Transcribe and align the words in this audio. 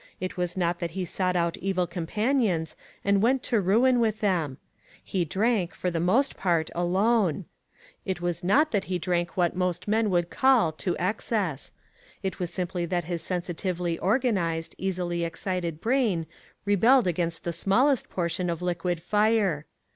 It 0.19 0.35
was 0.35 0.57
not 0.57 0.79
that 0.79 0.97
he 0.97 1.05
sought 1.05 1.35
out 1.35 1.59
evilv 1.61 1.91
companions 1.91 2.75
and 3.05 3.21
went 3.21 3.43
to 3.43 3.61
ruin 3.61 3.99
with 3.99 4.19
them. 4.19 4.57
He 5.03 5.25
drank, 5.25 5.75
for 5.75 5.91
the 5.91 5.99
most 5.99 6.35
part, 6.35 6.71
alone. 6.73 7.45
It 8.03 8.19
was 8.19 8.43
not 8.43 8.71
that 8.71 8.85
he 8.85 8.97
drank 8.97 9.37
what 9.37 9.55
most 9.55 9.87
men 9.87 10.09
would 10.09 10.31
call 10.31 10.71
to 10.71 10.97
excess. 10.97 11.71
It 12.23 12.39
was 12.39 12.51
simply 12.51 12.87
that 12.87 13.03
his 13.03 13.21
sensitively 13.21 13.99
organized, 13.99 14.73
easily 14.79 15.23
excited 15.23 15.79
brain 15.79 16.25
rebelled 16.65 17.05
against 17.05 17.43
the 17.43 17.53
smallest 17.53 18.09
portion 18.09 18.49
of 18.49 18.63
liquid 18.63 19.03
fire. 19.03 19.67